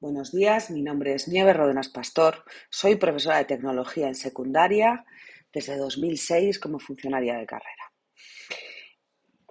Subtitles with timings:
[0.00, 5.04] Buenos días, mi nombre es Nieves Rodenas Pastor, soy profesora de tecnología en secundaria
[5.52, 7.92] desde 2006 como funcionaria de carrera.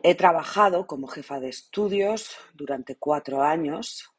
[0.02, 4.10] He trabajado como jefa de estudios durante cuatro años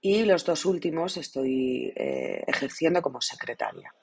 [0.00, 3.94] y los dos últimos estoy eh, ejerciendo como secretaria.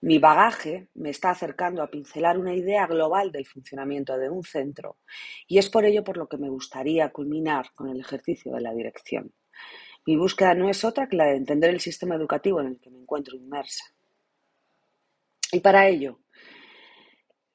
[0.00, 4.96] Mi bagaje me está acercando a pincelar una idea global del funcionamiento de un centro
[5.46, 8.74] y es por ello por lo que me gustaría culminar con el ejercicio de la
[8.74, 9.32] dirección.
[10.08, 12.88] Mi búsqueda no es otra que la de entender el sistema educativo en el que
[12.88, 13.84] me encuentro inmersa.
[15.52, 16.20] Y para ello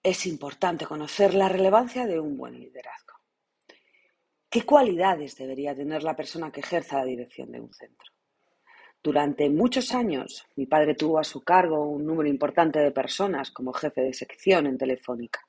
[0.03, 3.15] es importante conocer la relevancia de un buen liderazgo.
[4.51, 8.11] ¿Qué cualidades debería tener la persona que ejerza la dirección de un centro?
[9.01, 13.73] Durante muchos años, mi padre tuvo a su cargo un número importante de personas como
[13.73, 15.39] jefe de sección en Telefónica.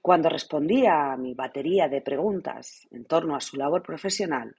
[0.00, 4.56] Cuando respondía a mi batería de preguntas en torno a su labor profesional,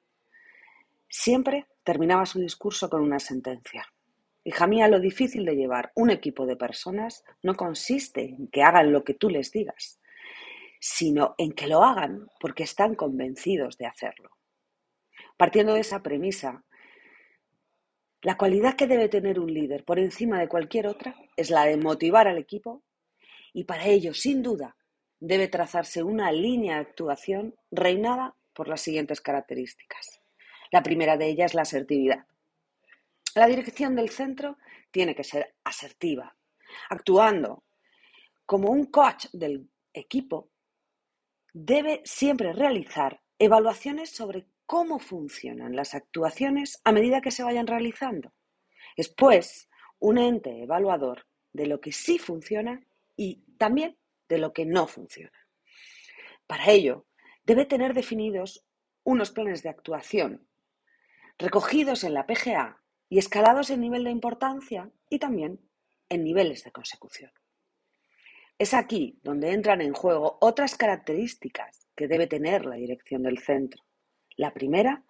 [1.08, 3.86] Siempre terminaba su discurso con una sentencia.
[4.44, 8.92] Hija mía, lo difícil de llevar un equipo de personas no consiste en que hagan
[8.92, 10.00] lo que tú les digas,
[10.80, 14.30] sino en que lo hagan porque están convencidos de hacerlo.
[15.38, 16.64] Partiendo de esa premisa,
[18.22, 21.78] la cualidad que debe tener un líder por encima de cualquier otra es la de
[21.78, 22.84] motivar al equipo
[23.54, 24.76] y para ello, sin duda,
[25.20, 30.22] debe trazarse una línea de actuación reinada por las siguientes características.
[30.72, 32.26] La primera de ellas es la asertividad.
[33.36, 34.58] La dirección del centro
[34.92, 36.36] tiene que ser asertiva,
[36.90, 37.64] actuando
[38.46, 40.50] como un coach del equipo,
[41.52, 48.34] debe siempre realizar evaluaciones sobre cómo funcionan las actuaciones a medida que se vayan realizando.
[48.96, 49.70] Es pues
[50.00, 52.86] un ente evaluador de lo que sí funciona
[53.16, 55.38] y también de lo que no funciona.
[56.48, 57.06] Para ello,
[57.44, 58.66] debe tener definidos
[59.04, 60.48] unos planes de actuación
[61.38, 65.60] recogidos en la PGA y escalados en nivel de importancia y también
[66.10, 67.32] en niveles de consecución.
[68.58, 73.84] Es aquí donde entran en juego otras características que debe tener la dirección del centro.
[74.38, 75.04] La primera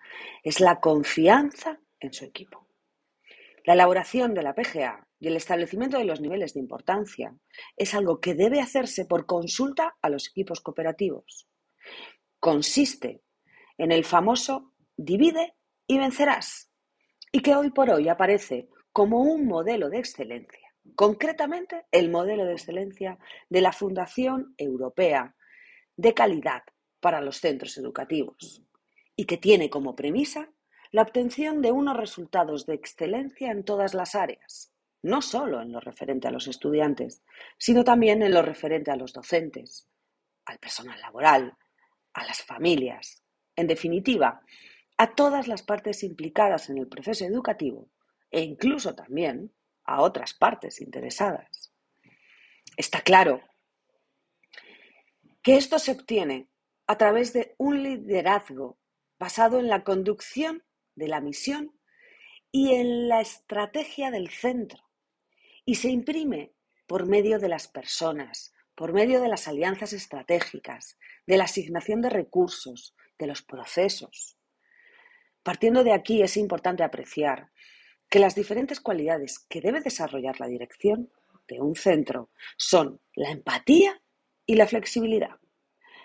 [0.43, 2.67] es la confianza en su equipo.
[3.63, 7.35] La elaboración de la PGA y el establecimiento de los niveles de importancia
[7.77, 11.47] es algo que debe hacerse por consulta a los equipos cooperativos.
[12.39, 13.23] Consiste
[13.77, 15.55] en el famoso divide
[15.87, 16.71] y vencerás,
[17.31, 22.53] y que hoy por hoy aparece como un modelo de excelencia, concretamente el modelo de
[22.53, 23.19] excelencia
[23.49, 25.35] de la Fundación Europea
[25.97, 26.63] de Calidad
[26.99, 28.63] para los Centros Educativos,
[29.15, 30.49] y que tiene como premisa
[30.91, 35.79] la obtención de unos resultados de excelencia en todas las áreas, no solo en lo
[35.79, 37.21] referente a los estudiantes,
[37.57, 39.87] sino también en lo referente a los docentes,
[40.45, 41.57] al personal laboral,
[42.13, 43.23] a las familias.
[43.55, 44.41] En definitiva,
[44.97, 47.89] a todas las partes implicadas en el proceso educativo
[48.31, 51.73] e incluso también a otras partes interesadas.
[52.77, 53.41] Está claro
[55.41, 56.49] que esto se obtiene
[56.87, 58.79] a través de un liderazgo
[59.19, 60.63] basado en la conducción
[60.95, 61.79] de la misión
[62.51, 64.81] y en la estrategia del centro
[65.65, 66.53] y se imprime
[66.87, 72.09] por medio de las personas, por medio de las alianzas estratégicas, de la asignación de
[72.09, 74.37] recursos, de los procesos.
[75.45, 77.51] Partiendo de aquí es importante apreciar
[78.09, 81.11] que las diferentes cualidades que debe desarrollar la dirección
[81.47, 84.01] de un centro son la empatía
[84.47, 85.37] y la flexibilidad.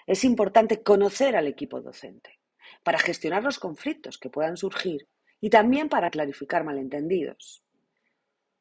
[0.06, 2.38] Es importante conocer al equipo docente
[2.82, 5.08] para gestionar los conflictos que puedan surgir
[5.40, 7.64] y también para clarificar malentendidos.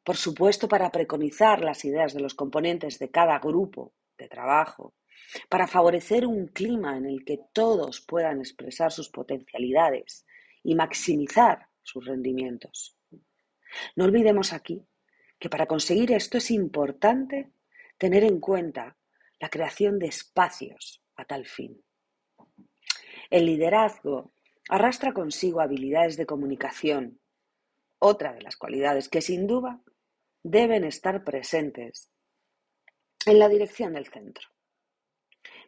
[0.02, 4.94] Por supuesto, para preconizar las ideas de los componentes de cada grupo de trabajo,
[5.50, 10.26] para favorecer un clima en el que todos puedan expresar sus potencialidades
[10.64, 12.98] y maximizar sus rendimientos.
[13.96, 14.86] No olvidemos aquí
[15.40, 17.52] que para conseguir esto es importante
[17.98, 18.98] tener en cuenta
[19.40, 21.82] la creación de espacios a tal fin.
[23.30, 24.32] El liderazgo
[24.70, 27.20] arrastra consigo habilidades de comunicación,
[28.00, 29.82] otra de las cualidades que sin duda
[30.44, 32.10] deben estar presentes
[33.26, 34.48] en la dirección del centro.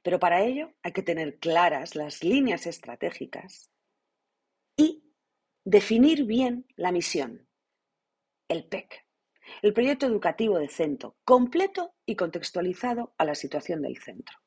[0.03, 3.71] Pero para ello hay que tener claras las líneas estratégicas
[5.63, 7.47] definir bien la misión,
[8.47, 9.05] el PEC,
[9.61, 14.37] el proyecto educativo de centro, completo y contextualizado a la situación del centro,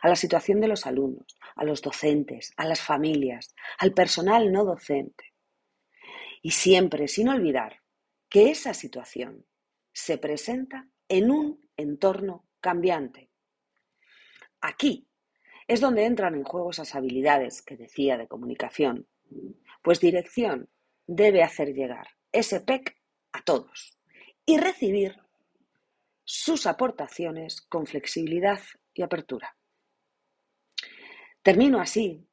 [0.00, 4.64] a la situación de los alumnos, a los docentes, a las familias, al personal no
[4.64, 5.32] docente.
[6.42, 7.82] Y siempre sin olvidar
[8.28, 9.46] que esa situación
[9.92, 13.30] se presenta en un entorno cambiante.
[14.60, 15.08] Aquí
[15.68, 19.06] es donde entran en juego esas habilidades que decía de comunicación,
[19.82, 20.68] pues dirección
[21.06, 22.96] debe hacer llegar ese PEC
[23.32, 23.98] a todos
[24.46, 25.16] y recibir
[26.24, 28.60] sus aportaciones con flexibilidad
[28.94, 29.56] y apertura.
[31.42, 32.26] Termino así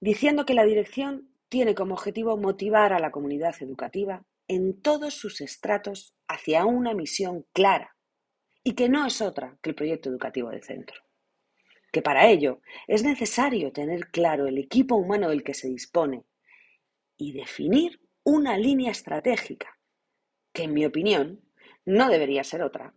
[0.00, 5.40] diciendo que la dirección tiene como objetivo motivar a la comunidad educativa en todos sus
[5.40, 7.96] estratos hacia una misión clara
[8.62, 11.00] y que no es otra que el proyecto educativo del centro.
[11.92, 16.24] Que para ello es necesario tener claro el equipo humano del que se dispone
[17.18, 19.78] y definir una línea estratégica
[20.52, 21.44] que, en mi opinión,
[21.84, 22.94] no debería ser otra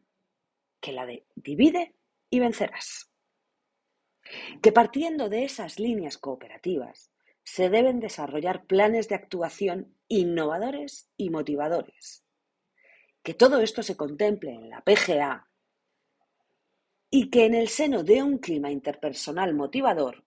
[0.80, 1.96] que la de divide
[2.30, 3.12] y vencerás.
[4.62, 7.12] Que partiendo de esas líneas cooperativas
[7.44, 12.24] se deben desarrollar planes de actuación innovadores y motivadores.
[13.24, 15.50] Que todo esto se contemple en la PGA
[17.10, 20.24] y que en el seno de un clima interpersonal motivador,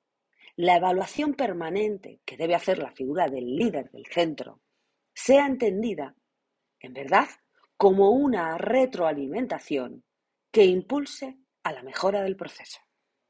[0.57, 4.61] la evaluación permanente que debe hacer la figura del líder del centro
[5.13, 6.15] sea entendida,
[6.81, 7.29] en verdad,
[7.77, 10.05] como una retroalimentación
[10.51, 12.81] que impulse a la mejora del proceso.